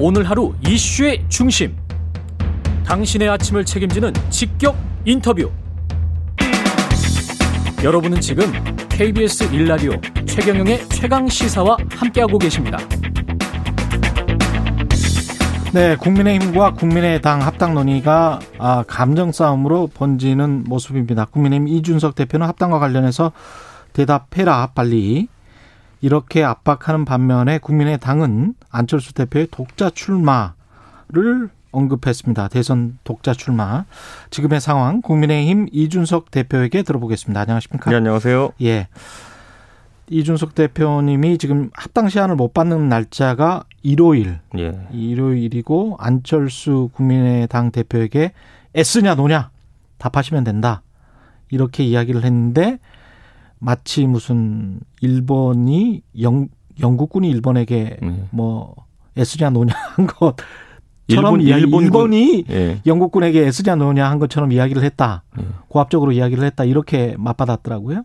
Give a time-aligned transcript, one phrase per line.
[0.00, 1.76] 오늘 하루 이슈의 중심.
[2.86, 5.50] 당신의 아침을 책임지는 직격 인터뷰.
[7.82, 8.44] 여러분은 지금
[8.90, 9.92] KBS 일라디오
[10.24, 12.78] 최경영의 최강 시사와 함께하고 계십니다.
[15.74, 21.24] 네, 국민의힘과 국민의당 합당 논의가 아, 감정 싸움으로 번지는 모습입니다.
[21.24, 23.32] 국민의힘 이준석 대표는 합당과 관련해서
[23.94, 25.26] 대답해라 빨리
[26.00, 32.48] 이렇게 압박하는 반면에 국민의당은 안철수 대표의 독자 출마를 언급했습니다.
[32.48, 33.84] 대선 독자 출마.
[34.30, 37.40] 지금의 상황 국민의힘 이준석 대표에게 들어보겠습니다.
[37.40, 37.90] 안녕하십니까?
[37.90, 38.52] 네, 안녕하세요.
[38.62, 38.88] 예.
[40.10, 44.38] 이준석 대표님이 지금 합당 시한을 못 받는 날짜가 일요일.
[44.56, 44.88] 예.
[44.92, 48.32] 일요일이고 안철수 국민의당 대표에게
[48.74, 49.50] 애쓰냐 노냐
[49.98, 50.82] 답하시면 된다.
[51.50, 52.78] 이렇게 이야기를 했는데
[53.60, 56.48] 마치 무슨 일본이 영
[56.80, 58.24] 영국군이 일본에게 네.
[58.30, 58.74] 뭐
[59.16, 60.34] 애쓰냐 노냐 한 것처럼
[61.08, 62.80] 일본- 이야기, 일본군- 일본이 예.
[62.86, 65.24] 영국군에게 애쓰냐 노냐 한 것처럼 이야기를 했다.
[65.40, 65.44] 예.
[65.68, 66.64] 고압적으로 이야기를 했다.
[66.64, 68.02] 이렇게 맞받았더라고요.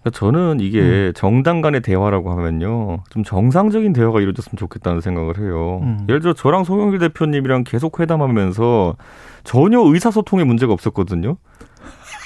[0.00, 1.12] 그러니까 저는 이게 음.
[1.14, 2.98] 정당 간의 대화라고 하면요.
[3.10, 5.80] 좀 정상적인 대화가 이루어졌으면 좋겠다는 생각을 해요.
[5.82, 6.06] 음.
[6.08, 8.96] 예를 들어 저랑 송영길 대표님이랑 계속 회담하면서
[9.44, 11.36] 전혀 의사소통에 문제가 없었거든요.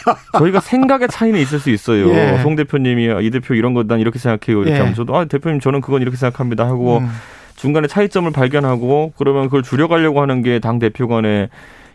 [0.38, 2.08] 저희가 생각의 차이는 있을 수 있어요.
[2.10, 2.38] 예.
[2.42, 4.62] 송 대표님이 이 대표 이런 거 난 이렇게 생각해요.
[4.62, 4.78] 이렇게 예.
[4.80, 7.08] 하면 저도 아 대표님 저는 그건 이렇게 생각합니다 하고 음.
[7.56, 11.48] 중간에 차이점을 발견하고 그러면 그걸 줄여가려고 하는 게 당 대표 간의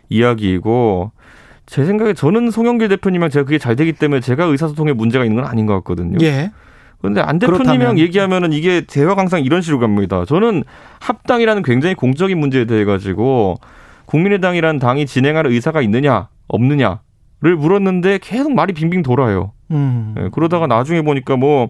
[0.08, 1.12] 이야기이고
[1.66, 5.50] 제 생각에 저는 송영길 대표님이랑 제가 그게 잘 되기 때문에 제가 의사소통에 문제가 있는 건
[5.50, 6.18] 아닌 것 같거든요.
[6.22, 6.50] 예.
[7.00, 7.98] 그런데 안 대표님이랑.
[7.98, 10.24] 얘기하면은 이게 대화가 항상 이런 식으로 갑니다.
[10.26, 10.64] 저는
[11.00, 13.56] 합당이라는 굉장히 공적인 문제에 대해 가지고
[14.06, 17.00] 국민의당이라는 당이 진행할 의사가 있느냐 없느냐
[17.40, 19.52] 를 물었는데 계속 말이 빙빙 돌아요.
[19.70, 20.14] 음.
[20.18, 21.68] 예, 그러다가 나중에 보니까 뭐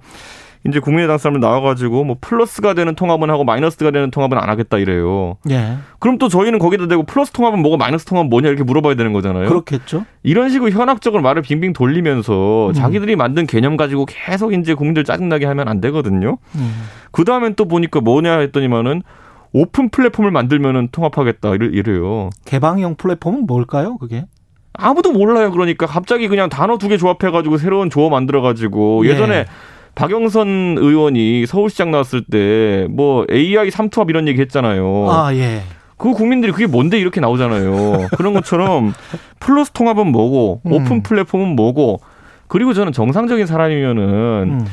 [0.66, 5.36] 이제 국민의당 사람들 나와가지고 뭐 플러스가 되는 통합은 하고 마이너스가 되는 통합은 안 하겠다 이래요.
[5.50, 5.76] 예.
[5.98, 9.46] 그럼 또 저희는 거기다 대고 플러스 통합은 뭐고 마이너스 통합은 뭐냐 이렇게 물어봐야 되는 거잖아요.
[9.46, 10.04] 그렇겠죠.
[10.22, 12.72] 이런 식으로 현학적으로 말을 빙빙 돌리면서 음.
[12.72, 16.38] 자기들이 만든 개념 가지고 계속 이제 국민들 짜증나게 하면 안 되거든요.
[16.56, 16.82] 음.
[17.12, 19.02] 그 다음엔 또 보니까 뭐냐 했더니만은
[19.52, 22.30] 오픈 플랫폼을 만들면은 통합하겠다 이래- 이래요.
[22.46, 23.96] 개방형 플랫폼은 뭘까요?
[23.98, 24.24] 그게?
[24.78, 25.50] 아무도 몰라요.
[25.52, 29.10] 그러니까 갑자기 그냥 단어 두 개 조합해가지고 새로운 조어 만들어가지고 예.
[29.10, 29.44] 예전에
[29.94, 35.06] 박영선 의원이 서울시장 나왔을 때 뭐 AI 삼투합 이런 얘기 했잖아요.
[35.10, 35.62] 아, 예.
[35.96, 38.08] 그 국민들이 그게 뭔데 이렇게 나오잖아요.
[38.16, 38.94] 그런 것처럼
[39.40, 40.72] 플러스 통합은 뭐고 음.
[40.72, 42.00] 오픈 플랫폼은 뭐고
[42.46, 44.02] 그리고 저는 정상적인 사람이면은
[44.60, 44.66] 음.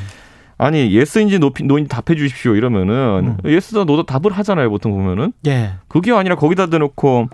[0.58, 5.72] 아니 yes인지 no, no인지 답해 주십시오 이러면은 yes다 no다 답을 하잖아요 보통 보면은 예.
[5.88, 7.28] 그게 아니라 거기다 대놓고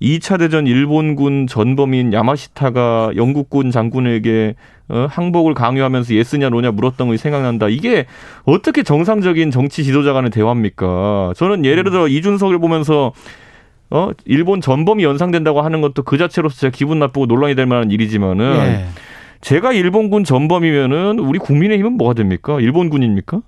[0.00, 4.54] 2차 대전 일본군 전범인 야마시타가 영국군 장군에게
[4.88, 7.68] 어, 항복을 강요하면서 yes냐 no냐 물었던 거 생각난다.
[7.68, 8.06] 이게
[8.44, 11.32] 어떻게 정상적인 정치 지도자 간의 대화입니까?
[11.36, 13.12] 저는 예를 들어 이준석을 보면서
[13.90, 18.56] 어 일본 전범이 연상된다고 하는 것도 그 자체로서 제가 기분 나쁘고 논란이 될 만한 일이지만은
[18.56, 18.86] 예.
[19.40, 22.58] 제가 일본군 전범이면은 우리 국민의힘은 뭐가 됩니까?
[22.60, 23.40] 일본군입니까?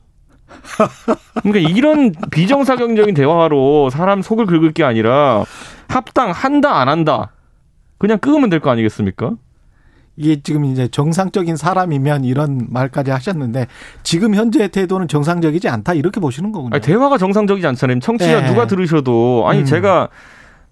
[1.43, 5.45] 그러니까 이런 비정사경적인 대화로 사람 속을 긁을 게 아니라
[5.89, 7.33] 합당 한다 안 한다
[7.99, 9.33] 그냥 끄면 될 거 아니겠습니까?
[10.19, 13.67] 이게 지금 이제 정상적인 사람이면 이런 말까지 하셨는데
[14.03, 16.71] 지금 현재의 태도는 정상적이지 않다 이렇게 보시는 거군요.
[16.75, 18.01] 아니, 대화가 정상적이지 않잖아요.
[18.01, 18.49] 청취자 네.
[18.49, 19.65] 누가 들으셔도 아니 음.
[19.67, 20.09] 제가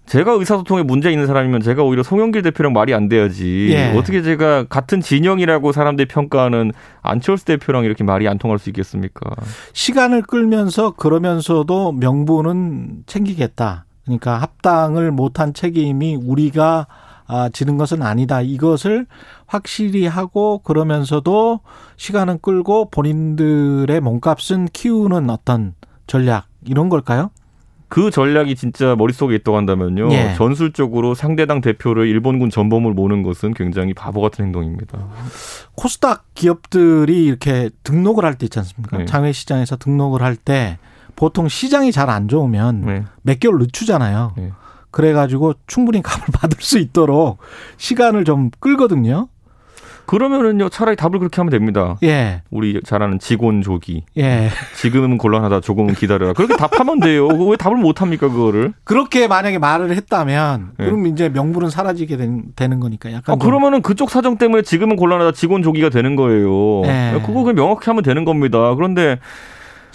[0.07, 3.69] 제가 의사소통에 문제 있는 사람이면 제가 오히려 송영길 대표랑 말이 안 돼야지.
[3.71, 3.91] 예.
[3.97, 6.71] 어떻게 제가 같은 진영이라고 사람들이 평가하는
[7.01, 9.31] 안철수 대표랑 이렇게 말이 안 통할 수 있겠습니까?
[9.73, 13.84] 시간을 끌면서 그러면서도 명분은 챙기겠다.
[14.05, 16.87] 그러니까 합당을 못한 책임이 우리가
[17.27, 18.41] 아, 지는 것은 아니다.
[18.41, 19.07] 이것을
[19.47, 21.59] 확실히 하고 그러면서도
[21.97, 25.73] 시간은 끌고 본인들의 몸값은 키우는 어떤
[26.05, 27.31] 전략 이런 걸까요?
[27.87, 30.11] 그 전략이 진짜 머릿속에 있다고 한다면요.
[30.11, 30.33] 예.
[30.35, 35.07] 전술적으로 상대당 대표를 일본군 전범을 모는 것은 굉장히 바보 같은 행동입니다.
[35.75, 38.97] 코스닥 기업들이 이렇게 등록을 할 때 있지 않습니까?
[38.97, 39.05] 네.
[39.05, 40.77] 장외시장에서 등록을 할 때
[41.15, 43.03] 보통 시장이 잘 안 좋으면 네.
[43.23, 44.33] 몇 개월 늦추잖아요.
[44.37, 44.51] 네.
[44.91, 47.37] 그래가지고 충분히 값을 받을 수 있도록
[47.77, 49.27] 시간을 좀 끌거든요.
[50.05, 51.97] 그러면은요 차라리 답을 그렇게 하면 됩니다.
[52.03, 54.03] 예, 우리 잘 아는 직원 조기.
[54.19, 54.49] 예.
[54.79, 55.61] 지금은 곤란하다.
[55.61, 56.33] 조금은 기다려라.
[56.33, 57.25] 그렇게 답하면 돼요.
[57.27, 58.73] 왜 답을 못 합니까 그거를?
[58.83, 60.85] 그렇게 만약에 말을 했다면 네.
[60.85, 64.95] 그럼 이제 명분은 사라지게 된, 되는 거니까 약간 아, 좀 그러면은 그쪽 사정 때문에 지금은
[64.95, 65.31] 곤란하다.
[65.31, 66.81] 직원 조기가 되는 거예요.
[66.83, 67.13] 네.
[67.25, 68.75] 그거 그냥 명확히 하면 되는 겁니다.
[68.75, 69.17] 그런데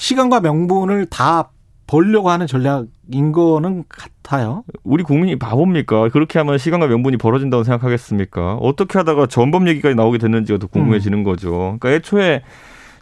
[0.04, 1.50] 시간과 명분을 다
[1.86, 4.64] 벌려고 하는 전략인 거는 같아요.
[4.82, 6.08] 우리 국민이 바보입니까?
[6.08, 8.54] 그렇게 하면 시간과 명분이 벌어진다고 생각하겠습니까?
[8.54, 11.76] 어떻게 하다가 전범 얘기까지 나오게 됐는지가 더 궁금해지는 거죠.
[11.78, 12.42] 그러니까 애초에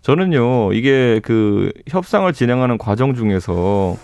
[0.02, 3.96] 저는요, 이게 그 협상을 진행하는 과정 중에서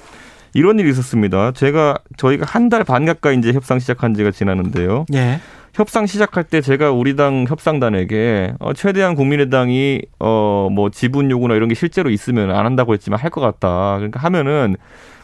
[0.52, 1.50] 이런 일이 있었습니다.
[1.52, 5.06] 제가 저희가 한 달 반 가까이 이제 협상 시작한 지가 지났는데요.
[5.14, 5.40] 예.
[5.75, 11.69] 협상 시작할 때 제가 우리 당 협상단에게 어, 최대한 국민의당이 어 뭐 지분 요구나 이런
[11.69, 13.97] 게 실제로 있으면 안 한다고 했지만 할 것 같다.
[13.97, 14.76] 그러니까 하면은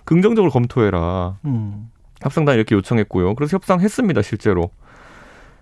[0.05, 1.37] 긍정적으로 검토해라.
[1.45, 1.91] 음.
[2.21, 3.35] 협상단 이렇게 요청했고요.
[3.37, 4.71] 그래서 협상했습니다, 실제로.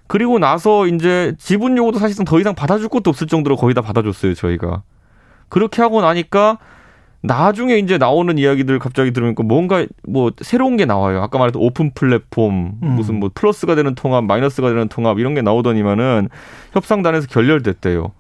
[0.09, 4.35] 그리고 나서 이제 지분 요구도 사실상 더 이상 받아줄 것도 없을 정도로 거의 다 받아줬어요,
[4.35, 4.83] 저희가.
[5.49, 6.59] 그렇게 하고 나니까
[7.21, 11.21] 나중에 이제 나오는 이야기들 갑자기 들으니까 뭔가 뭐 새로운 게 나와요.
[11.23, 12.89] 아까 말했던 오픈 플랫폼, 음.
[12.93, 16.29] 무슨 뭐 플러스가 되는 통합, 마이너스가 되는 통합 이런 게 나오더니만은
[16.73, 18.13] 협상단에서 결렬됐대요.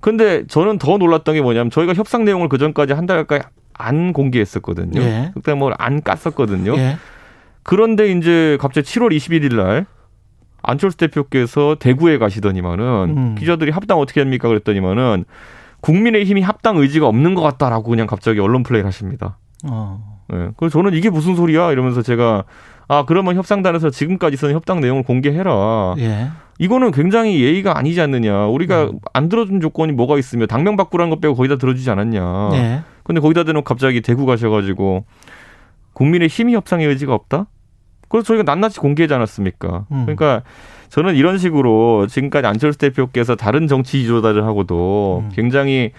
[0.00, 3.40] 근데 저는 더 놀랐던 게 뭐냐면 저희가 협상 내용을 그 전까지 한 달 가까이
[3.74, 5.00] 안 공개했었거든요.
[5.02, 5.30] 예.
[5.34, 6.76] 그때 뭘 안 깠었거든요.
[6.78, 6.96] 예.
[7.64, 9.86] 그런데 이제 갑자기 7월 21일 날
[10.62, 12.84] 안철수 대표께서 대구에 가시더니만은
[13.16, 13.34] 음.
[13.38, 15.24] 기자들이 합당 어떻게 합니까 그랬더니만은
[15.86, 19.38] 국민의힘이 합당 의지가 없는 것 같다라고 그냥 갑자기 언론 플레이를 하십니다.
[19.70, 20.18] 어.
[20.32, 20.50] 예.
[20.56, 22.42] 그래서 저는 이게 무슨 소리야 이러면서 제가
[22.88, 25.94] 아 그러면 협상단에서 지금까지 쓴 협당 내용을 공개해라.
[25.98, 26.30] 예.
[26.58, 28.46] 이거는 굉장히 예의가 아니지 않느냐.
[28.46, 32.50] 우리가 안 들어준 조건이 뭐가 있으며 당명 바꾸라는 것 빼고 거의 다 들어주지 않았냐.
[32.54, 32.82] 예.
[33.04, 35.04] 근데 거기다 대놓고 갑자기 대구 가셔가지고
[35.92, 37.46] 국민의 힘이 협상의 의지가 없다?
[38.08, 39.86] 그래서 저희가 낱낱이 공개하지 않았습니까?
[39.92, 40.02] 음.
[40.06, 40.42] 그러니까
[40.88, 45.30] 저는 이런 식으로 지금까지 안철수 대표께서 다른 정치 지도자를 하고도 음.
[45.34, 45.92] 굉장히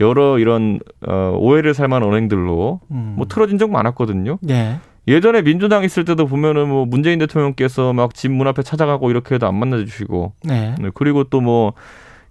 [0.00, 3.14] 여러 이런 어, 오해를 살만한 언행들로 음.
[3.16, 4.38] 뭐 틀어진 적 많았거든요.
[4.50, 4.76] 예.
[5.08, 9.46] 예전에 민주당 있을 때도 보면은 뭐 문재인 대통령께서 막 집 문 앞에 찾아가고 이렇게 해도
[9.48, 10.74] 안 만나주시고 네.
[10.80, 11.72] 네, 그리고 또 뭐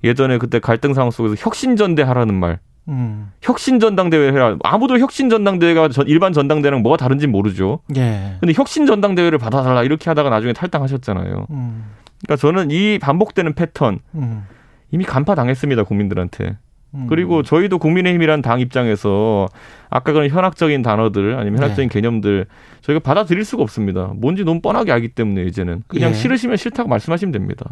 [0.04, 2.60] 예전에 그때 갈등 상황 속에서 혁신전대 하라는 말
[2.92, 3.32] 음.
[3.42, 4.58] 혁신 전당대회 해라.
[4.64, 7.80] 아무도 혁신 전당대회가 전- 일반 전당대회랑 뭐가 다른지 모르죠.
[7.96, 8.36] 예.
[8.40, 11.48] 근데 혁신 전당대회를 받아달라 이렇게 하다가 나중에 탈당하셨잖아요.
[11.50, 11.86] 음.
[12.24, 14.44] 그러니까 저는 이 반복되는 패턴 음.
[14.92, 16.58] 이미 간파 당했습니다 국민들한테.
[16.94, 17.08] 음.
[17.08, 19.48] 그리고 저희도 국민의힘이란 당 입장에서
[19.90, 21.94] 아까 그런 현학적인 단어들 아니면 현학적인 네.
[21.94, 22.46] 개념들
[22.82, 24.12] 저희가 받아들일 수가 없습니다.
[24.16, 26.14] 뭔지 너무 뻔하게 알기 때문에 이제는 그냥 예.
[26.14, 27.66] 싫으시면 싫다고 말씀하시면 됩니다.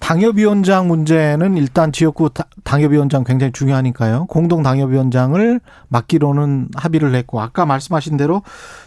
[0.00, 4.26] 당협위원장 문제는 일단 지역구 다- 당협위원장 굉장히 중요하니까요.
[4.26, 8.42] 공동 당협위원장을 맡기로는 합의를 했고 아까 말씀하신 대로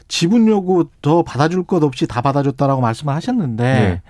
[0.08, 4.02] 지분 요구 더 받아줄 것 없이 다 받아줬다라고 말씀을 하셨는데 네.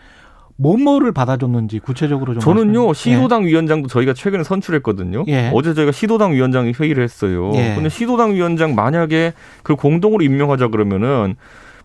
[0.61, 5.23] 뭐뭐를 받아줬는지 구체적으로 좀 저는요 말씀해- 시도당 위원장도 저희가 최근에 선출했거든요.
[5.29, 5.49] 예.
[5.53, 7.51] 어제 저희가 시도당 위원장 회의를 했어요.
[7.55, 7.73] 예.
[7.75, 9.33] 근데 시도당 위원장 만약에
[9.63, 11.35] 그 공동으로 임명하자 그러면은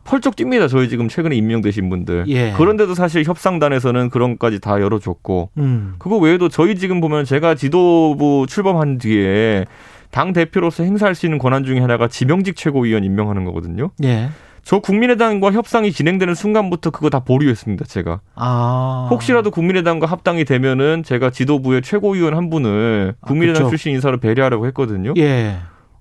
[0.03, 0.69] 펄쩍 뜁니다.
[0.69, 2.25] 저희 지금 최근에 임명되신 분들.
[2.29, 2.53] 예.
[2.59, 5.95] 그런데도 사실 협상단에서는 그런 것까지 다 열어줬고 음.
[5.99, 9.65] 그거 외에도 저희 지금 보면 제가 지도부 출범한 뒤에
[10.11, 13.91] 당 대표로서 행사할 수 있는 권한 중에 하나가 지명직 최고위원 임명하는 거거든요.
[14.03, 14.29] 예.
[14.65, 17.85] 저 국민의당과 협상이 진행되는 순간부터 그거 다 보류했습니다.
[17.85, 18.21] 제가.
[18.35, 19.09] 아.
[19.11, 23.71] 혹시라도 국민의당과 합당이 되면은 제가 지도부의 최고위원 한 분을 아, 국민의당 그쵸.
[23.71, 25.13] 출신 인사로 배려하라고 했거든요.
[25.19, 25.57] 예.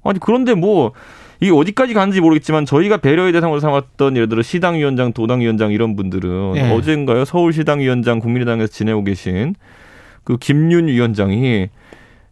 [0.06, 0.94] 아니 그런데 뭐
[1.42, 6.71] 이게 어디까지 가는지 모르겠지만 저희가 배려의 대상으로 삼았던 예를 들어 시당위원장, 도당위원장 이런 분들은 예.
[6.71, 9.56] 어젠가요 서울시당위원장 국민의당에서 지내고 계신
[10.24, 11.68] 그 김윤 위원장이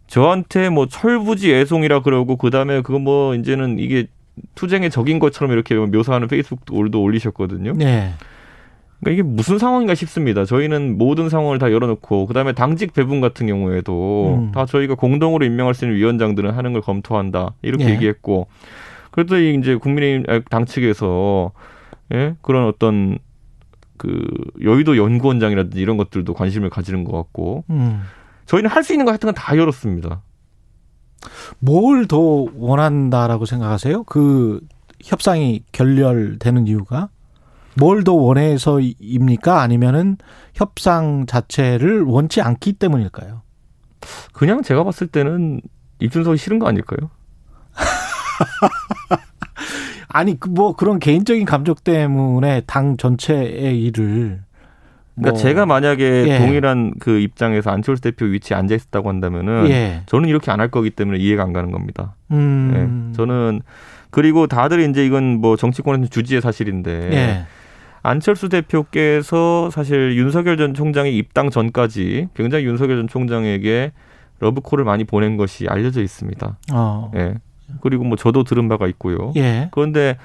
[0.06, 4.06] 저한테 뭐 철부지 애송이라 그러고 그 다음에 그거 뭐 이제는 이게
[4.54, 7.74] 투쟁의 적인 것처럼 이렇게 묘사하는 페이스북 올도 올리셨거든요.
[7.80, 8.12] 예.
[9.00, 10.44] 그러니까 이게 무슨 상황인가 싶습니다.
[10.44, 14.52] 저희는 모든 상황을 다 열어놓고 그다음에 당직 배분 같은 경우에도 음.
[14.52, 17.90] 다 저희가 공동으로 임명할 수 있는 위원장들은 하는 걸 검토한다 이렇게 예.
[17.90, 18.46] 얘기했고
[19.10, 21.50] 그랬더니 이제 국민의힘 아, 당 측에서
[22.14, 22.36] 예?
[22.42, 23.18] 그런 어떤
[23.96, 24.24] 그
[24.62, 28.02] 여의도 연구원장이라든지 이런 것들도 관심을 가지는 것 같고 음.
[28.46, 30.22] 저희는 할 수 있는 거 하여튼 다 열었습니다.
[31.58, 34.04] 뭘 더 원한다라고 생각하세요?
[34.04, 34.60] 그
[35.02, 37.08] 협상이 결렬되는 이유가
[37.76, 39.62] 뭘 더 원해서입니까?
[39.62, 40.18] 아니면은
[40.54, 43.42] 협상 자체를 원치 않기 때문일까요?
[44.32, 45.60] 그냥 제가 봤을 때는
[46.00, 47.10] 이준석이 싫은 거 아닐까요?
[50.08, 54.42] 아니 그뭐 그런 개인적인 감정 때문에 당 전체의 일을
[55.14, 56.38] 그러니까 뭐, 제가 만약에 예.
[56.38, 60.02] 동일한 그 입장에서 안철수 대표 위치에 앉아 있었다고 한다면은 예.
[60.06, 62.14] 저는 이렇게 안 할 거기 때문에 이해가 안 가는 겁니다.
[62.30, 63.10] 음.
[63.12, 63.16] 예.
[63.16, 63.60] 저는
[64.10, 67.44] 그리고 다들 이제 이건 뭐 정치권에서 주지의 사실인데 예.
[68.02, 73.92] 안철수 대표께서 사실 윤석열 전 총장의 입당 전까지 굉장히 윤석열 전 총장에게
[74.40, 76.56] 러브콜을 많이 보낸 것이 알려져 있습니다.
[76.72, 77.10] 어.
[77.16, 77.34] 예.
[77.80, 79.32] 그리고 뭐 저도 들은 바가 있고요.
[79.36, 79.68] 예.
[79.70, 80.16] 그런데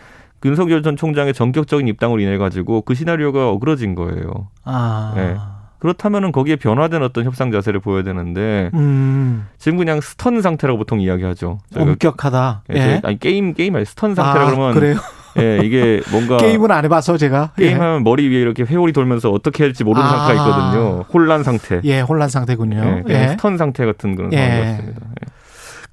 [0.46, 4.50] 윤석열 전 총장의 전격적인 입당으로 인해 가지고 그 시나리오가 어그러진 거예요.
[4.64, 5.14] 아.
[5.18, 5.36] 예.
[5.80, 9.48] 그렇다면은 거기에 변화된 어떤 협상 자세를 보여야 되는데 음.
[9.60, 11.60] 지금 그냥 stun 상태라고 보통 이야기하죠.
[11.76, 12.64] 엄격하다.
[12.74, 13.02] 예, 예.
[13.04, 14.96] 아니 게임 게임 아니 stun 상태라 아, 그러면 그래요.
[15.38, 17.66] 예, 이게 뭔가 게임은 안 해봐서 제가 예.
[17.70, 20.10] 게임하면 머리 위에 이렇게 회오리 돌면서 어떻게 할지 모르는 아.
[20.10, 21.06] 상태가 있거든요.
[21.14, 21.80] 혼란 상태.
[21.84, 23.04] 예, 혼란 상태군요.
[23.08, 23.28] 예, 예.
[23.30, 24.38] stun 상태 같은 그런 예.
[24.38, 25.02] 상황이었습니다.
[25.02, 25.28] 예.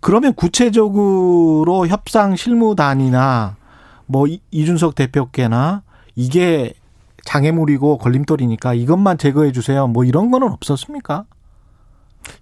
[0.01, 3.57] 그러면 구체적으로 협상 실무단이나
[4.07, 5.83] 뭐 이- 이준석 대표께나
[6.15, 6.75] 이게
[7.25, 9.87] 장애물이고 걸림돌이니까 이것만 제거해 주세요.
[9.87, 11.25] 뭐 이런 거는 없었습니까?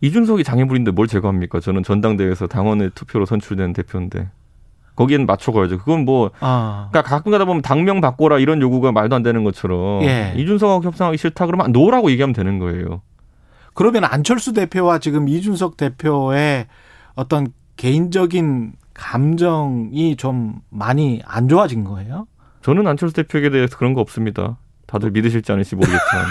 [0.00, 1.61] 이준석이 장애물인데 뭘 제거합니까?
[1.61, 4.28] 저는 전당대회에서 당원의 투표로 선출된 대표인데
[4.95, 5.78] 거기엔 맞춰가야죠.
[5.78, 6.88] 그건 뭐 아.
[6.90, 10.35] 그러니까 가끔 가다 보면 당명 바꿔라 이런 요구가 말도 안 되는 것처럼 예.
[10.37, 13.00] 이준석하고 협상하기 싫다 그러면 no라고 얘기하면 되는 거예요.
[13.75, 16.66] 그러면 안철수 대표와 지금 이준석 대표의
[17.14, 22.27] 어떤 개인적인 감정이 좀 많이 안 좋아진 거예요?
[22.63, 24.59] 저는 안철수 대표에게 대해서 그런 거 없습니다.
[24.87, 26.27] 다들 믿으실지 않을지 모르겠지만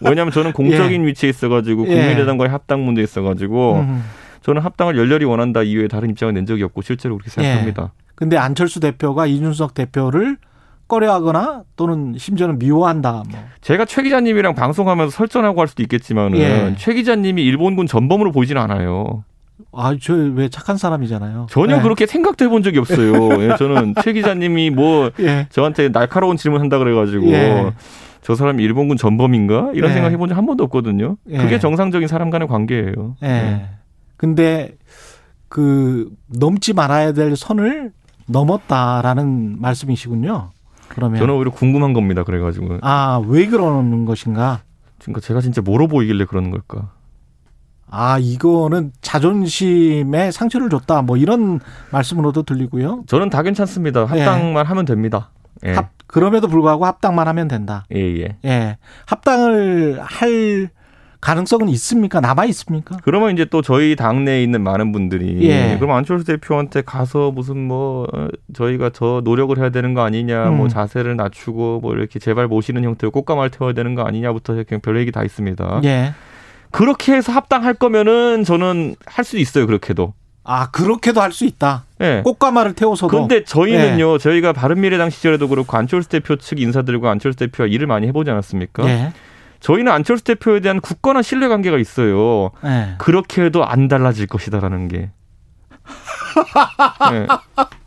[0.02, 1.96] 왜냐하면 저는 공적인 위치에 있어가지고 예.
[1.96, 4.04] 국민의당과의 합당 문제에 있어가지고 음.
[4.42, 7.92] 저는 합당을 열렬히 원한다 이외에 다른 입장을 낸 적이 없고 실제로 그렇게 생각합니다.
[8.14, 10.36] 근데 안철수 대표가 이준석 대표를
[10.88, 13.22] 꺼려하거나 또는 심지어는 미워한다.
[13.30, 13.40] 뭐.
[13.62, 16.74] 제가 최 기자님이랑 방송하면서 설전하고 할 수도 있겠지만은 예.
[16.76, 19.24] 최 기자님이 일본군 전범으로 보이지는 않아요.
[19.72, 21.46] 아, 저 왜 착한 사람이잖아요.
[21.50, 21.80] 전혀 예.
[21.80, 23.12] 그렇게 생각도 해본 적이 없어요.
[23.42, 25.46] 예, 저는 최 기자님이 뭐 예.
[25.50, 27.72] 저한테 날카로운 질문 한다 그래가지고 예.
[28.22, 29.94] 저 사람이 일본군 전범인가 이런 예.
[29.94, 31.16] 생각 해본 적 한 번도 없거든요.
[31.30, 31.38] 예.
[31.38, 33.16] 그게 정상적인 사람 간의 관계예요.
[33.22, 33.26] 예.
[33.26, 33.68] 네.
[34.16, 34.76] 근데
[35.48, 37.92] 그 넘지 말아야 될 선을
[38.26, 40.50] 넘었다라는 말씀이시군요.
[40.88, 42.22] 그러면 저는 오히려 궁금한 겁니다.
[42.22, 44.60] 그래가지고 아, 왜 그러는 것인가?
[45.00, 46.90] 그러니까 제가 진짜 뭐로 보이길래 그러는 걸까?
[47.90, 51.02] 아, 이거는 자존심에 상처를 줬다.
[51.02, 53.04] 뭐 이런 말씀으로도 들리고요.
[53.06, 54.06] 저는 다 괜찮습니다.
[54.06, 55.28] 합당만 하면 됩니다.
[55.66, 55.72] 예.
[55.72, 57.84] 합, 그럼에도 불구하고 합당만 하면 된다.
[57.94, 58.36] 예, 예.
[58.46, 58.78] 예.
[59.04, 60.70] 합당을 할
[61.20, 62.20] 가능성은 있습니까?
[62.20, 62.96] 남아 있습니까?
[63.04, 65.76] 그러면 이제 또 저희 당내에 있는 많은 분들이 예.
[65.78, 70.56] 그럼 안철수 대표한테 가서 무슨 뭐 어, 저희가 더 노력을 해야 되는 거 아니냐, 음.
[70.56, 74.98] 뭐 자세를 낮추고 뭐 이렇게 제발 모시는 형태로 꽃가마를 태워야 되는 거 아니냐부터 그냥 별
[74.98, 75.82] 얘기 다 있습니다.
[75.84, 76.14] 예.
[76.72, 79.66] 그렇게 해서 합당할 거면은 저는 할 수 있어요.
[79.66, 80.14] 그렇게도.
[80.44, 81.84] 아, 그렇게도 할 수 있다.
[82.00, 82.22] 예.
[82.24, 83.16] 꽃가마를 태워서도.
[83.16, 88.30] 근데 저희는요, 저희가 바른미래당 시절에도 그렇고 안철수 대표 측 인사들과 안철수 대표와 일을 많이 해보지
[88.30, 88.84] 않았습니까?
[88.88, 89.12] 예.
[89.60, 92.50] 저희는 안철수 대표에 대한 굳건한 신뢰 관계가 있어요.
[92.64, 92.94] 예.
[92.98, 95.10] 그렇게 해도 안 달라질 것이다라는 게.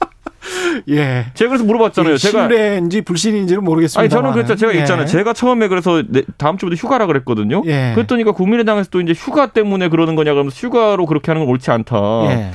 [0.89, 0.95] 예.
[0.95, 1.25] 예.
[1.33, 2.13] 제가 그래서 물어봤잖아요.
[2.15, 3.99] 이 제가 신뢰인지 불신인지는 모르겠습니다.
[4.01, 4.55] 아니 저는 그랬죠.
[4.55, 5.05] 제가 있잖아요.
[5.05, 7.61] 제가 처음에 그래서 내- 다음 주부터 휴가라 그랬거든요.
[7.65, 7.91] 예.
[7.95, 11.95] 그랬더니까 국민의당에서 또 이제 휴가 때문에 그러는 거냐 그러면서 휴가로 그렇게 하는 건 옳지 않다.
[12.31, 12.51] 예.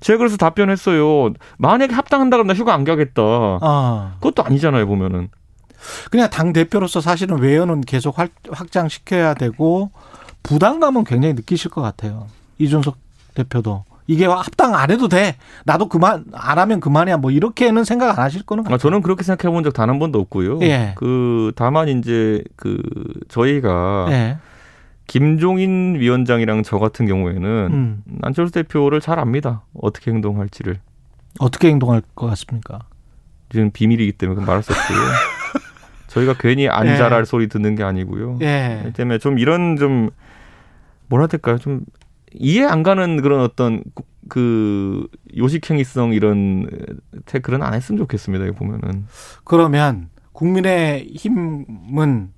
[0.00, 1.32] 제가 그래서 답변했어요.
[1.56, 3.22] 만약에 합당한다 그러면 나 휴가 안 가겠다.
[3.22, 4.12] 어.
[4.20, 5.28] 그것도 아니잖아요 보면은.
[6.10, 9.90] 그냥 당 대표로서 사실은 외연은 계속 활- 확장시켜야 되고
[10.42, 12.26] 부담감은 굉장히 느끼실 것 같아요.
[12.58, 12.96] 이준석
[13.34, 15.36] 대표도 이게 합당 안 해도 돼.
[15.64, 17.16] 나도 그만 안 하면 그만이야.
[17.16, 18.78] 뭐 이렇게는 생각 안 하실 거는 아, 같아요.
[18.78, 20.60] 저는 그렇게 생각해 본 적 단 한 번도 없고요.
[20.62, 20.92] 예.
[20.96, 22.78] 그 다만 이제 그
[23.28, 24.36] 저희가 예.
[25.06, 27.42] 김종인 위원장이랑 저 같은 경우에는
[27.72, 28.02] 음.
[28.22, 29.62] 안철수 대표를 잘 압니다.
[29.80, 30.80] 어떻게 행동할지를.
[31.38, 32.80] 어떻게 행동할 것 같습니까?
[33.50, 34.98] 지금 비밀이기 때문에 말할 수 없고요.
[36.08, 36.96] 저희가 괜히 안 예.
[36.96, 38.38] 잘할 소리 듣는 게 아니고요.
[38.42, 38.92] 예.
[38.94, 40.10] 때문에 좀 이런 좀
[41.08, 41.58] 뭐라 해야 될까요?
[41.58, 41.80] 좀
[42.34, 46.66] 이해 안 가는 그런 어떤 구- 그 요식행위성 이런
[47.26, 48.44] 태클은 안 했으면 좋겠습니다.
[48.46, 49.06] 이거 보면은.
[49.44, 52.30] 그러면 국민의 힘은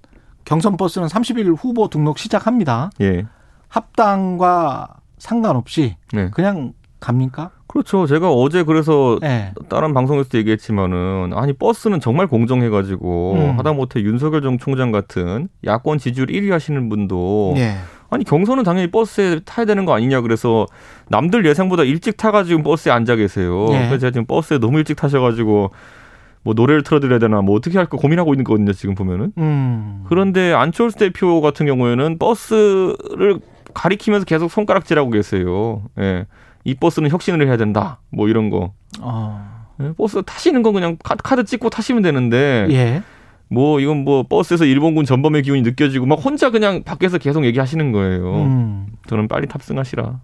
[0.44, 2.90] 경선 버스는 30일 후보 등록 시작합니다.
[3.00, 3.24] 예.
[3.68, 4.88] 합당과
[5.18, 6.30] 상관없이 네.
[6.30, 7.50] 그냥 갑니까?
[7.68, 8.06] 그렇죠.
[8.06, 9.52] 제가 어제 그래서 예.
[9.68, 13.58] 다른 방송에서 얘기했지만은 아니 버스는 정말 공정해가지고 음.
[13.58, 17.74] 하다못해 윤석열 정 총장 같은 야권 지지율 1위 하시는 분도 예.
[18.10, 20.66] 아니 경선은 당연히 버스에 타야 되는 거 아니냐 그래서
[21.08, 23.66] 남들 예상보다 일찍 타가지고 버스에 앉아 계세요.
[23.70, 23.78] 예.
[23.78, 25.70] 그래서 제가 지금 버스에 너무 일찍 타셔가지고
[26.42, 29.32] 뭐 노래를 틀어드려야 되나 뭐 어떻게 할까 고민하고 있는 거거든요 지금 보면은.
[29.38, 30.04] 음.
[30.08, 33.40] 그런데 안철수 대표 같은 경우에는 버스를
[33.74, 35.82] 가리키면서 계속 손가락질하고 계세요.
[35.98, 36.26] 예.
[36.64, 37.98] 이 버스는 혁신을 해야 된다.
[38.10, 38.72] 뭐 이런 거.
[39.00, 39.66] 어.
[39.82, 43.02] 예, 버스 타시는 건 그냥 카- 카드 찍고 타시면 되는데 예.
[43.48, 48.34] 뭐 이건 뭐 버스에서 일본군 전범의 기운이 느껴지고 막 혼자 그냥 밖에서 계속 얘기하시는 거예요.
[48.42, 48.86] 음.
[49.06, 50.20] 저는 빨리 탑승하시라.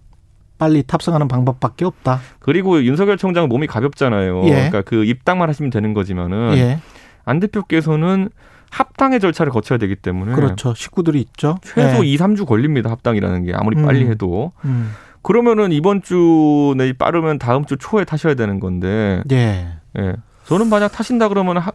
[0.57, 2.19] 빨리 탑승하는 방법밖에 없다.
[2.39, 4.43] 그리고 윤석열 총장은 몸이 가볍잖아요.
[4.45, 4.49] 예.
[4.49, 6.79] 그러니까 그 입당만 하시면 되는 거지만은 예.
[7.25, 8.29] 안 대표께서는
[8.69, 10.73] 합당의 절차를 거쳐야 되기 때문에 그렇죠.
[10.73, 11.57] 식구들이 있죠.
[11.63, 12.09] 최소 예.
[12.09, 12.89] 2, 3주 걸립니다.
[12.91, 13.85] 합당이라는 게 아무리 음.
[13.85, 14.51] 빨리 해도.
[14.65, 14.91] 음.
[15.21, 19.21] 그러면은 이번 주 내지 빠르면 다음 주 초에 타셔야 되는 건데.
[19.31, 19.67] 예.
[19.97, 20.15] 예.
[20.45, 21.71] 저는 만약 타신다 그러면 하,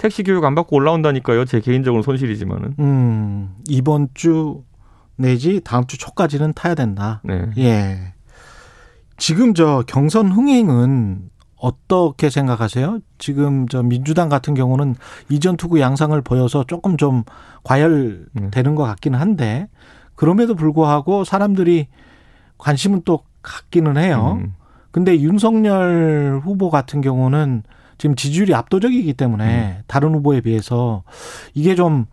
[0.00, 1.44] 택시 교육 안 받고 올라온다니까요.
[1.44, 2.74] 제 개인적으로 손실이지만은.
[2.78, 3.54] 음.
[3.68, 4.62] 이번 주
[5.16, 7.20] 내지 다음 주 초까지는 타야 된다.
[7.22, 7.50] 네.
[7.58, 8.14] 예.
[9.18, 13.00] 지금 저 경선 흥행은 어떻게 생각하세요?
[13.18, 14.94] 지금 저 민주당 같은 경우는
[15.28, 17.24] 이전 투구 양상을 보여서 조금 좀
[17.64, 19.68] 과열되는 것 같기는 한데
[20.14, 21.88] 그럼에도 불구하고 사람들이
[22.56, 24.38] 관심은 또 갖기는 해요.
[24.40, 24.54] 음.
[24.92, 27.64] 근데 윤석열 후보 같은 경우는
[28.00, 29.82] 지금 지지율이 압도적이기 때문에 음.
[29.86, 31.02] 다른 후보에 비해서
[31.52, 32.06] 이게 좀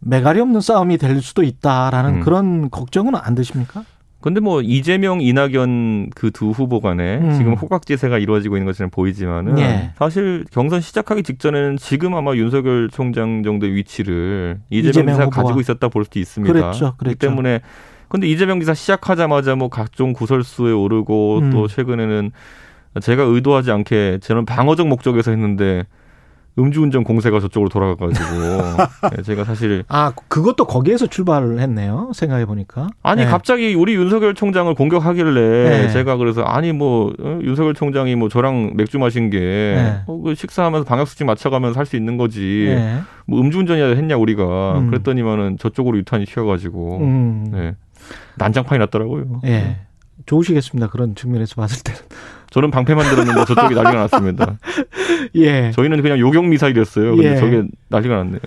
[0.00, 2.20] 매갈이 없는 싸움이 될 수도 있다라는 음.
[2.22, 3.84] 그런 걱정은 안 드십니까?
[4.20, 7.34] 근데 뭐 이재명, 이낙연 그 두 후보 간에 음.
[7.36, 9.92] 지금 호각지세가 이루어지고 있는 것처럼 보이지만은 예.
[9.96, 15.30] 사실 경선 시작하기 직전에는 지금 아마 윤석열 총장 정도의 위치를 이재명, 이재명 지사가.
[15.30, 16.52] 가지고 있었다 볼 수도 있습니다.
[16.52, 17.14] 그랬죠, 그랬죠.
[17.14, 17.60] 기 때문에
[18.08, 21.50] 근데 이재명 지사 시작하자마자 뭐 각종 구설수에 오르고 음.
[21.50, 22.32] 또 최근에는
[23.00, 25.84] 제가 의도하지 않게 저는 방어적 목적에서 했는데
[26.58, 28.26] 음주운전 공세가 저쪽으로 돌아가가지고
[29.16, 32.10] 예, 제가 사실 아 그것도 거기에서 출발을 했네요.
[32.14, 32.88] 생각해 보니까.
[33.02, 35.88] 아니 갑자기 우리 윤석열 총장을 공격하길래 네.
[35.88, 40.02] 제가 그래서 아니 뭐 어, 윤석열 총장이 뭐 저랑 맥주 마신 게 네.
[40.06, 43.00] 어, 그 식사하면서 방역 수칙 맞춰가면서 할 수 있는 거지 네.
[43.26, 44.90] 뭐 음주운전이라 했냐 우리가 음.
[44.90, 47.46] 그랬더니만은 저쪽으로 유탄이 튀어가지고 음.
[47.50, 47.74] 네.
[48.36, 49.40] 난장판이 났더라고요.
[49.46, 49.78] 예.
[50.26, 50.88] 좋으시겠습니다.
[50.88, 51.98] 그런 측면에서 봤을 때는.
[52.52, 54.58] 저는 방패만 들었는데 저쪽이 난리가 났습니다.
[55.36, 55.70] 예.
[55.72, 57.16] 저희는 그냥 요격 미사일이었어요.
[57.16, 57.36] 근데 예.
[57.36, 58.40] 저게 난리가 났네요.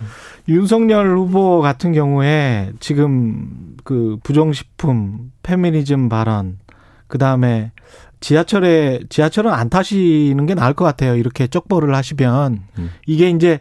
[0.47, 6.59] 윤석열 후보 같은 경우에 지금 그 부정식품, 페미니즘 발언,
[7.07, 7.71] 그 다음에
[8.19, 11.15] 지하철에 지하철은 안 타시는 게 나을 것 같아요.
[11.15, 12.91] 이렇게 쪽보를 하시면 음.
[13.07, 13.59] 이게 이제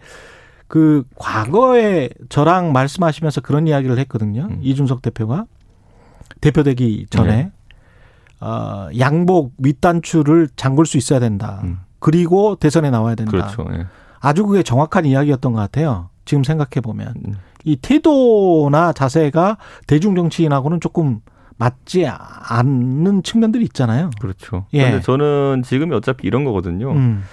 [0.69, 4.49] 그 과거에 저랑 말씀하시면서 그런 이야기를 했거든요.
[4.51, 4.59] 음.
[4.63, 5.47] 이준석 대표가
[6.41, 7.51] 대표되기 전에 네.
[8.45, 11.63] 어, 양복 윗단추를 잠글 수 있어야 된다.
[11.65, 11.79] 음.
[11.99, 13.31] 그리고 대선에 나와야 된다.
[13.31, 13.67] 그렇죠.
[13.73, 13.87] 예.
[14.21, 16.11] 아주 그게 정확한 이야기였던 것 같아요.
[16.27, 17.35] 지금 생각해 보면 음.
[17.65, 21.21] 이 태도나 자세가 대중 정치인하고는 조금
[21.57, 24.11] 맞지 않는 측면들이 있잖아요.
[24.21, 24.67] 그렇죠.
[24.75, 24.91] 예.
[24.91, 26.93] 근데 저는 지금이 어차피 이런 거거든요.
[26.93, 27.25] 음.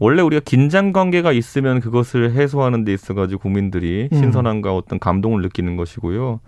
[0.00, 4.18] 원래 우리가 긴장 관계가 있으면 그것을 해소하는 데 있어 가지고 국민들이 음.
[4.18, 6.40] 신선함과 어떤 감동을 느끼는 것이고요.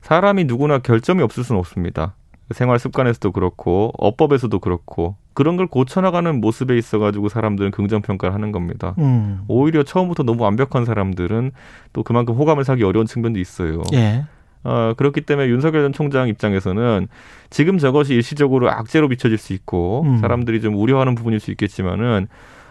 [0.00, 2.14] 사람이 누구나 결점이 없을 수는 없습니다.
[2.52, 8.94] 생활 습관에서도 그렇고 어법에서도 그렇고 그런 걸 고쳐나가는 모습에 있어가지고 사람들은 긍정 평가를 하는 겁니다.
[8.98, 9.42] 음.
[9.48, 11.52] 오히려 처음부터 너무 완벽한 사람들은
[11.92, 13.82] 또 그만큼 호감을 사기 어려운 측면도 있어요.
[13.94, 14.24] 예.
[14.62, 17.08] 어, 그렇기 때문에 윤석열 전 총장 입장에서는
[17.48, 20.18] 지금 저것이 일시적으로 악재로 비춰질 수 있고 음.
[20.18, 22.26] 사람들이 좀 우려하는 부분일 수 있겠지만은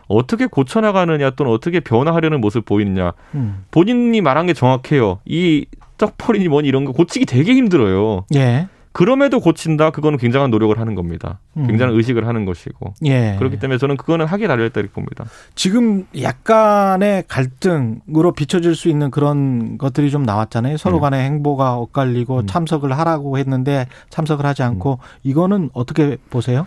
[0.07, 3.63] 어떻게 고쳐나가느냐 또는 어떻게 변화하려는 모습 보이느냐 음.
[3.71, 5.19] 본인이 말한 게 정확해요.
[5.25, 5.65] 이
[5.97, 8.25] 떡벌이니 뭐니 이런 거 고치기 되게 힘들어요.
[8.35, 8.67] 예.
[8.91, 11.39] 그럼에도 고친다 그거는 굉장한 노력을 하는 겁니다.
[11.57, 11.67] 음.
[11.67, 13.35] 굉장한 의식을 하는 것이고 예.
[13.37, 15.25] 그렇기 때문에 저는 그거는 하기에 달려있다 이렇게 봅니다.
[15.55, 20.77] 지금 약간의 갈등으로 비춰질 수 있는 그런 것들이 좀 나왔잖아요.
[20.77, 21.01] 서로 음.
[21.01, 22.47] 간의 행보가 엇갈리고 음.
[22.47, 26.65] 참석을 하라고 했는데 참석을 하지 않고 이거는 어떻게 보세요?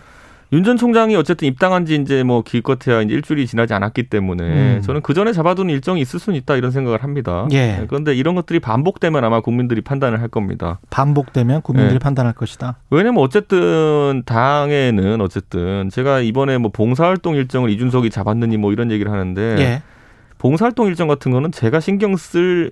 [0.53, 4.43] 윤 전 총장이 어쨌든 입당한 지 이제 뭐 기껏해야 이제 일주일이 지나지 않았기 때문에
[4.77, 4.81] 음.
[4.83, 7.47] 저는 그 전에 잡아두는 일정이 있을 수는 있다 이런 생각을 합니다.
[7.51, 7.85] 예.
[7.89, 10.79] 그런데 이런 것들이 반복되면 아마 국민들이 판단을 할 겁니다.
[10.91, 11.99] 반복되면 국민들이 네.
[11.99, 12.77] 판단할 것이다.
[12.91, 19.55] 왜냐면 어쨌든 당에는 어쨌든 제가 이번에 뭐 봉사활동 일정을 이준석이 잡았느니 뭐 이런 얘기를 하는데
[19.57, 19.81] 예.
[20.37, 22.71] 봉사활동 일정 같은 거는 제가 신경 쓸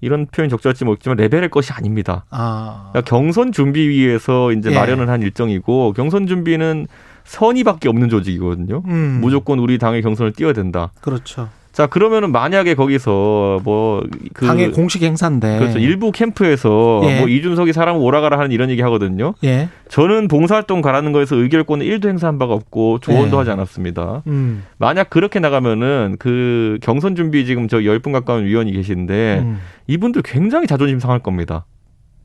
[0.00, 2.24] 이런 표현 적절할지 모르겠지만 레벨의 것이 아닙니다.
[2.30, 2.90] 아.
[2.92, 4.74] 그러니까 경선 준비위에서 이제 예.
[4.74, 6.86] 마련을 한 일정이고 경선 준비는
[7.28, 8.82] 선의밖에 없는 조직이거든요.
[8.86, 9.18] 음.
[9.20, 10.90] 무조건 우리 당의 경선을 뛰어야 된다.
[11.00, 11.48] 그렇죠.
[11.72, 15.58] 자 그러면은 만약에 거기서 뭐그 당의 공식 행사인데.
[15.58, 17.20] 그렇죠 일부 캠프에서 예.
[17.20, 19.34] 뭐 이준석이 사람 오라가라 하는 이런 얘기 하거든요.
[19.44, 19.68] 예.
[19.88, 23.38] 저는 봉사활동 가라는 거에서 의결권을 1도 행사한 바가 없고 조언도 예.
[23.38, 24.22] 하지 않았습니다.
[24.26, 24.64] 음.
[24.78, 29.60] 만약 그렇게 나가면은 그 경선 준비 지금 저 10분 가까운 위원이 계신데 음.
[29.86, 31.64] 이분들 굉장히 자존심 상할 겁니다.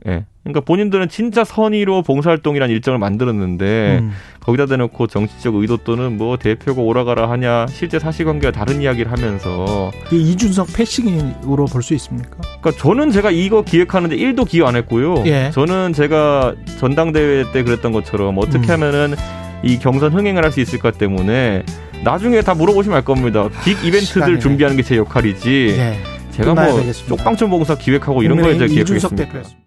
[0.08, 0.26] 예.
[0.44, 4.12] 그러니까 본인들은 진짜 선의로 봉사활동이란 일정을 만들었는데 음.
[4.42, 10.18] 거기다 대놓고 정치적 의도 또는 뭐 대표가 오라가라 하냐 실제 사실관계와 다른 이야기를 하면서 이게
[10.18, 12.38] 이준석 패싱으로 볼 수 있습니까?
[12.60, 15.24] 그러니까 저는 제가 이거 기획하는데 1도 기여 안 했고요.
[15.28, 15.50] 예.
[15.54, 18.72] 저는 제가 전당대회 때 그랬던 것처럼 어떻게 음.
[18.72, 19.16] 하면은
[19.63, 21.63] 이 경선 흥행을 할 수 있을까 때문에
[22.04, 23.48] 나중에 다 물어보시면 알 겁니다.
[23.63, 24.39] 빅 이벤트들 시간이네.
[24.39, 25.76] 준비하는 게 제 역할이지.
[25.78, 25.98] 예.
[26.32, 27.16] 제가 뭐 되겠습니다.
[27.16, 29.16] 쪽방촌 봉사 기획하고 이런 거에 기획하겠습니다.
[29.16, 29.63] 대표였습니다.